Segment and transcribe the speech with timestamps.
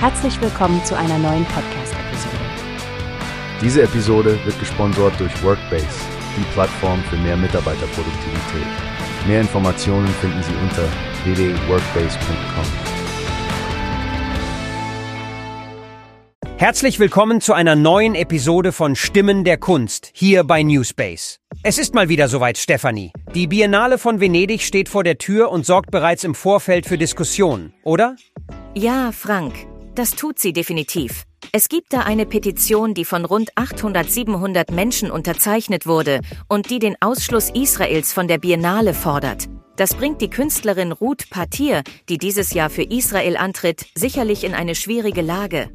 [0.00, 2.36] Herzlich willkommen zu einer neuen Podcast-Episode.
[3.60, 5.88] Diese Episode wird gesponsert durch Workbase,
[6.36, 8.66] die Plattform für mehr Mitarbeiterproduktivität.
[9.26, 10.84] Mehr Informationen finden Sie unter
[11.24, 12.64] www.workbase.com.
[16.58, 21.40] Herzlich willkommen zu einer neuen Episode von Stimmen der Kunst hier bei Newspace.
[21.64, 23.10] Es ist mal wieder soweit, Stefanie.
[23.34, 27.74] Die Biennale von Venedig steht vor der Tür und sorgt bereits im Vorfeld für Diskussionen,
[27.82, 28.14] oder?
[28.74, 29.54] Ja, Frank,
[29.98, 31.24] das tut sie definitiv.
[31.50, 36.78] Es gibt da eine Petition, die von rund 800, 700 Menschen unterzeichnet wurde und die
[36.78, 39.48] den Ausschluss Israels von der Biennale fordert.
[39.76, 44.74] Das bringt die Künstlerin Ruth Patir, die dieses Jahr für Israel antritt, sicherlich in eine
[44.74, 45.70] schwierige Lage.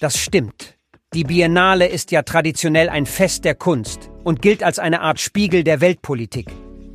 [0.00, 0.76] Das stimmt.
[1.12, 5.64] Die Biennale ist ja traditionell ein Fest der Kunst und gilt als eine Art Spiegel
[5.64, 6.46] der Weltpolitik.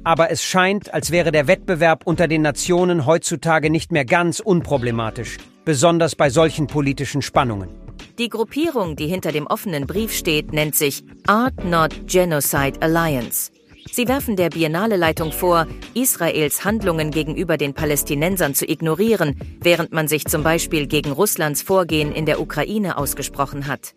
[0.05, 5.37] Aber es scheint, als wäre der Wettbewerb unter den Nationen heutzutage nicht mehr ganz unproblematisch,
[5.66, 7.70] besonders bei solchen politischen Spannungen.
[8.18, 13.52] Die Gruppierung, die hinter dem offenen Brief steht, nennt sich Art Not Genocide Alliance.
[13.91, 20.26] Sie werfen der Biennale-Leitung vor, Israels Handlungen gegenüber den Palästinensern zu ignorieren, während man sich
[20.26, 23.93] zum Beispiel gegen Russlands Vorgehen in der Ukraine ausgesprochen hat.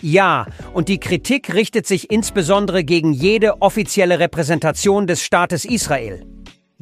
[0.00, 6.26] Ja, und die Kritik richtet sich insbesondere gegen jede offizielle Repräsentation des Staates Israel.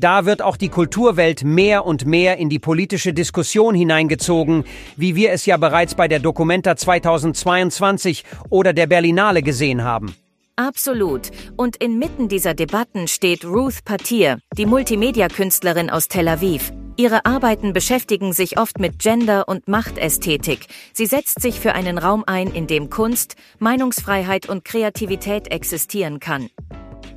[0.03, 4.65] Da wird auch die Kulturwelt mehr und mehr in die politische Diskussion hineingezogen,
[4.97, 10.17] wie wir es ja bereits bei der Documenta 2022 oder der Berlinale gesehen haben.
[10.57, 11.31] Absolut.
[11.57, 16.73] Und inmitten dieser Debatten steht Ruth Patir, die Multimedia-Künstlerin aus Tel Aviv.
[16.97, 20.67] Ihre Arbeiten beschäftigen sich oft mit Gender- und Machtästhetik.
[20.93, 26.49] Sie setzt sich für einen Raum ein, in dem Kunst, Meinungsfreiheit und Kreativität existieren kann.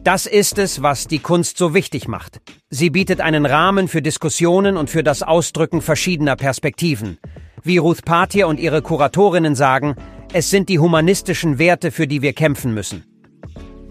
[0.06, 2.39] Das ist es, was die Kunst so wichtig macht.
[2.70, 7.17] Sie bietet einen Rahmen für Diskussionen und für das Ausdrücken verschiedener Perspektiven.
[7.64, 9.95] Wie Ruth Patir und ihre Kuratorinnen sagen,
[10.32, 13.04] es sind die humanistischen Werte, für die wir kämpfen müssen.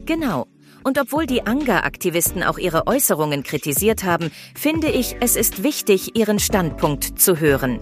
[0.06, 0.46] Genau.
[0.84, 6.38] Und obwohl die Anga-Aktivisten auch ihre Äußerungen kritisiert haben, finde ich, es ist wichtig, ihren
[6.38, 7.80] Standpunkt zu hören.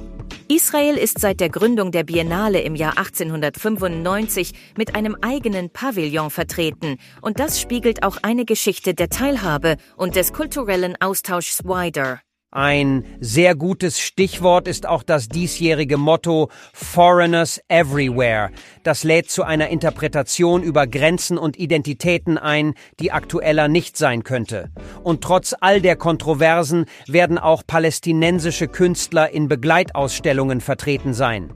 [0.55, 6.99] Israel ist seit der Gründung der Biennale im Jahr 1895 mit einem eigenen Pavillon vertreten
[7.23, 12.21] und das spiegelt auch eine Geschichte der Teilhabe und des kulturellen Austauschs wider.
[12.55, 18.51] Ein sehr gutes Stichwort ist auch das diesjährige Motto Foreigners Everywhere.
[18.83, 24.69] Das lädt zu einer Interpretation über Grenzen und Identitäten ein, die aktueller nicht sein könnte.
[25.03, 31.55] Und trotz all der Kontroversen werden auch palästinensische Künstler in Begleitausstellungen vertreten sein.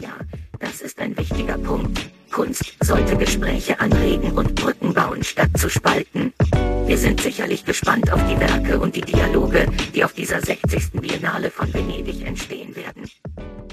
[0.00, 0.10] Ja,
[0.58, 2.10] das ist ein wichtiger Punkt.
[2.32, 6.34] Kunst sollte Gespräche anregen und Brücken bauen, statt zu spalten.
[6.86, 10.92] Wir sind sicherlich gespannt auf die Werke und die Dialoge, die auf dieser 60.
[10.92, 13.10] Biennale von Venedig entstehen werden.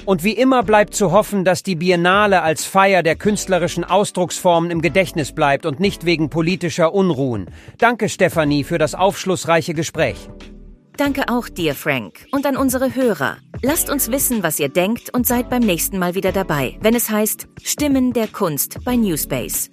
[0.05, 4.81] Und wie immer bleibt zu hoffen, dass die Biennale als Feier der künstlerischen Ausdrucksformen im
[4.81, 7.51] Gedächtnis bleibt und nicht wegen politischer Unruhen.
[7.77, 10.17] Danke, Stefanie, für das aufschlussreiche Gespräch.
[10.97, 13.37] Danke auch dir, Frank, und an unsere Hörer.
[13.61, 17.11] Lasst uns wissen, was ihr denkt und seid beim nächsten Mal wieder dabei, wenn es
[17.11, 19.72] heißt Stimmen der Kunst bei Newspace.